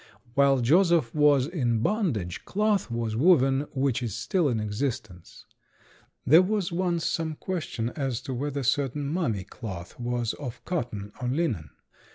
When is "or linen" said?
11.21-11.69